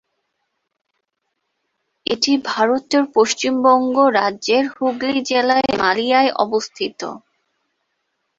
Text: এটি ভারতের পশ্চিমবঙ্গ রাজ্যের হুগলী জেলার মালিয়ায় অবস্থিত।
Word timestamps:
এটি 2.05 2.31
ভারতের 2.45 3.03
পশ্চিমবঙ্গ 3.15 3.95
রাজ্যের 4.17 4.63
হুগলী 4.75 5.17
জেলার 5.29 5.65
মালিয়ায় 5.79 6.31
অবস্থিত। 6.43 7.01